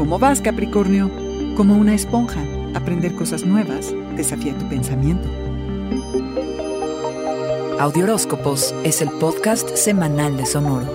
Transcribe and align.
¿Cómo 0.00 0.18
vas, 0.18 0.40
Capricornio? 0.40 1.10
Como 1.58 1.76
una 1.76 1.94
esponja, 1.94 2.42
aprender 2.74 3.14
cosas 3.14 3.44
nuevas 3.44 3.94
desafía 4.16 4.56
tu 4.56 4.66
pensamiento. 4.66 5.28
Audioróscopos 7.78 8.74
es 8.82 9.02
el 9.02 9.10
podcast 9.10 9.68
semanal 9.76 10.38
de 10.38 10.46
Sonoro. 10.46 10.86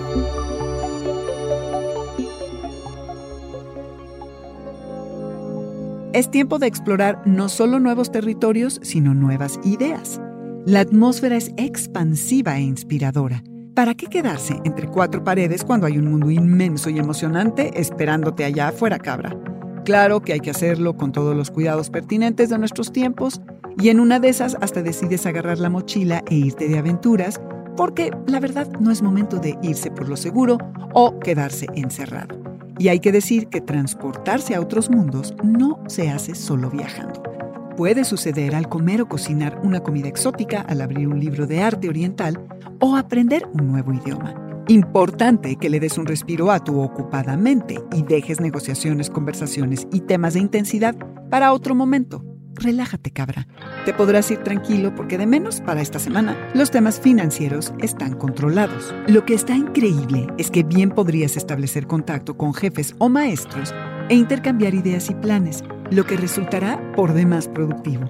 Es 6.14 6.32
tiempo 6.32 6.58
de 6.58 6.66
explorar 6.66 7.22
no 7.28 7.48
solo 7.48 7.80
nuevos 7.80 8.12
territorios, 8.12 8.80
sino 8.82 9.14
nuevas 9.14 9.60
ideas. 9.64 10.20
La 10.66 10.80
atmósfera 10.80 11.38
es 11.38 11.52
expansiva 11.58 12.58
e 12.58 12.62
inspiradora. 12.62 13.44
¿Para 13.76 13.94
qué 13.94 14.08
quedarse 14.08 14.58
entre 14.64 14.88
cuatro 14.88 15.22
paredes 15.26 15.66
cuando 15.66 15.86
hay 15.86 15.98
un 15.98 16.10
mundo 16.10 16.32
inmenso 16.32 16.90
y 16.90 16.98
emocionante 16.98 17.78
esperándote 17.78 18.46
allá 18.46 18.70
afuera, 18.70 18.98
cabra? 18.98 19.38
Claro 19.84 20.22
que 20.22 20.32
hay 20.32 20.40
que 20.40 20.52
hacerlo 20.52 20.96
con 20.96 21.12
todos 21.12 21.36
los 21.36 21.52
cuidados 21.52 21.90
pertinentes 21.90 22.50
de 22.50 22.58
nuestros 22.58 22.94
tiempos 22.94 23.42
y 23.78 23.90
en 23.90 24.00
una 24.00 24.22
de 24.22 24.30
esas 24.30 24.56
hasta 24.62 24.82
decides 24.82 25.26
agarrar 25.26 25.60
la 25.60 25.70
mochila 25.70 26.24
e 26.30 26.36
irte 26.36 26.70
de 26.70 26.78
aventuras 26.78 27.42
porque 27.76 28.12
la 28.28 28.40
verdad 28.40 28.66
no 28.80 28.92
es 28.92 29.02
momento 29.02 29.40
de 29.40 29.58
irse 29.62 29.92
por 29.92 30.08
lo 30.08 30.16
seguro 30.16 30.58
o 30.94 31.20
quedarse 31.20 31.68
encerrado. 31.76 32.40
Y 32.80 32.88
hay 32.88 33.02
que 33.02 33.12
decir 33.12 33.48
que 33.48 33.60
transportarse 33.60 34.56
a 34.56 34.62
otros 34.62 34.90
mundos 34.90 35.36
no 35.44 35.84
se 35.88 36.10
hace 36.10 36.34
solo 36.34 36.70
viajando. 36.70 37.34
Puede 37.78 38.06
suceder 38.06 38.56
al 38.56 38.70
comer 38.70 39.02
o 39.02 39.10
cocinar 39.10 39.60
una 39.62 39.82
comida 39.82 40.08
exótica, 40.08 40.62
al 40.62 40.80
abrir 40.80 41.10
un 41.10 41.20
libro 41.20 41.46
de 41.46 41.62
arte 41.62 41.90
oriental 41.90 42.48
o 42.80 42.96
aprender 42.96 43.46
un 43.52 43.68
nuevo 43.68 43.94
idioma. 43.94 44.34
Importante 44.70 45.58
que 45.58 45.70
le 45.70 45.82
des 45.82 45.98
un 45.98 46.06
respiro 46.06 46.52
a 46.52 46.64
tu 46.64 46.80
ocupada 46.80 47.36
mente 47.36 47.78
y 47.92 48.04
dejes 48.04 48.40
negociaciones, 48.40 49.09
conversaciones 49.09 49.88
y 49.92 50.00
temas 50.02 50.36
de 50.36 50.40
intensidad 50.40 50.95
para 51.30 51.52
otro 51.52 51.76
momento. 51.76 52.23
Relájate, 52.56 53.12
cabra. 53.12 53.45
Te 53.84 53.94
podrás 53.94 54.32
ir 54.32 54.38
tranquilo 54.39 54.95
porque 54.95 55.17
de 55.17 55.28
menos 55.28 55.60
para 55.60 55.82
esta 55.82 56.00
semana 56.00 56.38
los 56.54 56.72
temas 56.72 57.02
financieros 57.02 57.73
están 57.80 58.16
controlados. 58.16 58.95
Lo 59.08 59.26
que 59.26 59.34
está 59.34 59.54
increíble 59.54 60.28
es 60.38 60.50
que 60.50 60.64
bien 60.64 60.92
podrías 60.92 61.36
establecer 61.36 61.86
contacto 61.86 62.38
con 62.38 62.54
jefes 62.54 62.95
o 63.00 63.10
maestros 63.10 63.76
e 64.08 64.16
intercambiar 64.16 64.73
ideas 64.73 65.10
y 65.10 65.16
planes, 65.16 65.64
lo 65.91 66.05
que 66.05 66.17
resultará 66.17 66.80
por 66.95 67.14
demás 67.14 67.47
productivo. 67.47 68.09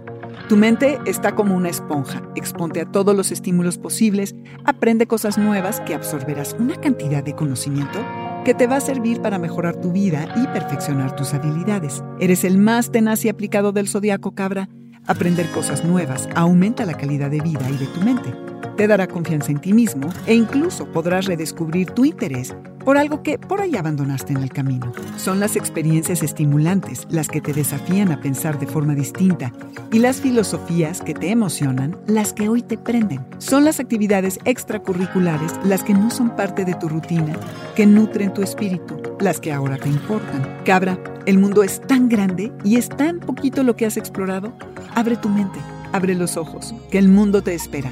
Tu 0.49 0.57
mente 0.57 0.99
está 1.05 1.33
como 1.33 1.55
una 1.55 1.69
esponja, 1.69 2.21
exponte 2.35 2.81
a 2.81 2.85
todos 2.85 3.15
los 3.15 3.31
estímulos 3.31 3.77
posibles, 3.77 4.35
aprende 4.63 5.07
cosas 5.07 5.37
nuevas 5.37 5.79
que 5.81 5.95
absorberás 5.95 6.55
una 6.59 6.75
cantidad 6.75 7.23
de 7.23 7.33
conocimiento 7.33 7.99
que 8.43 8.53
te 8.53 8.67
va 8.67 8.75
a 8.75 8.81
servir 8.81 9.21
para 9.21 9.39
mejorar 9.39 9.75
tu 9.77 9.91
vida 9.91 10.27
y 10.35 10.45
perfeccionar 10.47 11.15
tus 11.15 11.33
habilidades. 11.33 12.03
Eres 12.19 12.43
el 12.43 12.59
más 12.59 12.91
tenaz 12.91 13.25
y 13.25 13.29
aplicado 13.29 13.71
del 13.71 13.87
zodiaco 13.87 14.31
cabra. 14.31 14.69
Aprender 15.07 15.49
cosas 15.51 15.83
nuevas 15.83 16.29
aumenta 16.35 16.85
la 16.85 16.95
calidad 16.95 17.31
de 17.31 17.41
vida 17.41 17.67
y 17.69 17.77
de 17.77 17.87
tu 17.87 18.01
mente 18.01 18.33
te 18.75 18.87
dará 18.87 19.07
confianza 19.07 19.51
en 19.51 19.59
ti 19.59 19.73
mismo 19.73 20.09
e 20.25 20.35
incluso 20.35 20.85
podrás 20.91 21.25
redescubrir 21.25 21.91
tu 21.91 22.05
interés 22.05 22.53
por 22.85 22.97
algo 22.97 23.23
que 23.23 23.39
por 23.39 23.59
ahí 23.59 23.75
abandonaste 23.75 24.31
en 24.31 24.43
el 24.43 24.51
camino. 24.51 24.93
Son 25.17 25.39
las 25.39 25.55
experiencias 25.55 26.23
estimulantes 26.23 27.07
las 27.09 27.27
que 27.27 27.41
te 27.41 27.51
desafían 27.51 28.11
a 28.11 28.21
pensar 28.21 28.59
de 28.59 28.67
forma 28.67 28.93
distinta 28.93 29.51
y 29.91 29.99
las 29.99 30.21
filosofías 30.21 31.01
que 31.01 31.15
te 31.15 31.31
emocionan 31.31 31.97
las 32.05 32.31
que 32.31 32.47
hoy 32.47 32.61
te 32.61 32.77
prenden. 32.77 33.25
Son 33.39 33.65
las 33.65 33.79
actividades 33.79 34.39
extracurriculares 34.45 35.51
las 35.65 35.83
que 35.83 35.93
no 35.93 36.11
son 36.11 36.35
parte 36.35 36.63
de 36.63 36.75
tu 36.75 36.87
rutina, 36.87 37.35
que 37.75 37.87
nutren 37.87 38.33
tu 38.33 38.43
espíritu, 38.43 39.01
las 39.19 39.39
que 39.39 39.51
ahora 39.51 39.77
te 39.77 39.89
importan. 39.89 40.59
Cabra, 40.63 40.97
el 41.25 41.39
mundo 41.39 41.63
es 41.63 41.81
tan 41.81 42.07
grande 42.07 42.51
y 42.63 42.77
es 42.77 42.89
tan 42.89 43.19
poquito 43.19 43.63
lo 43.63 43.75
que 43.75 43.87
has 43.87 43.97
explorado. 43.97 44.53
Abre 44.93 45.17
tu 45.17 45.29
mente, 45.29 45.59
abre 45.91 46.13
los 46.13 46.37
ojos, 46.37 46.75
que 46.91 46.99
el 46.99 47.07
mundo 47.09 47.41
te 47.41 47.55
espera. 47.55 47.91